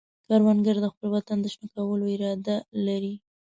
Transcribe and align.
کروندګر 0.25 0.75
د 0.81 0.85
خپل 0.93 1.07
وطن 1.15 1.37
د 1.41 1.45
شنه 1.53 1.67
کولو 1.75 2.05
اراده 2.13 2.55
لري 2.85 3.15